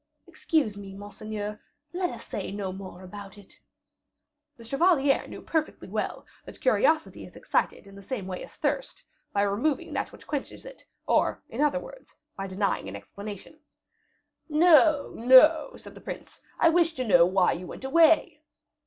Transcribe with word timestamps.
"Excuse 0.25 0.75
me, 0.77 0.95
monseigneur, 0.95 1.61
let 1.93 2.09
us 2.09 2.25
say 2.25 2.51
no 2.51 2.73
more 2.73 3.03
about 3.03 3.37
it." 3.37 3.59
The 4.57 4.63
chevalier 4.63 5.27
knew 5.27 5.43
perfectly 5.43 5.87
well 5.87 6.25
that 6.43 6.59
curiosity 6.59 7.23
is 7.23 7.35
excited 7.35 7.85
in 7.85 7.93
the 7.93 8.01
same 8.01 8.25
way 8.25 8.43
as 8.43 8.55
thirst 8.55 9.03
by 9.31 9.43
removing 9.43 9.93
that 9.93 10.11
which 10.11 10.25
quenches 10.25 10.65
it; 10.65 10.87
or 11.05 11.43
in 11.49 11.61
other 11.61 11.79
words, 11.79 12.15
by 12.35 12.47
denying 12.47 12.89
an 12.89 12.95
explanation. 12.95 13.59
"No, 14.49 15.13
no," 15.15 15.73
said 15.77 15.93
the 15.93 16.01
prince; 16.01 16.41
"I 16.59 16.69
wish 16.69 16.95
to 16.95 17.05
know 17.07 17.27
why 17.27 17.51
you 17.51 17.67
went 17.67 17.83
away." 17.85 18.41